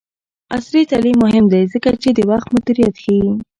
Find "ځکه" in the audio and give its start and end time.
1.73-1.89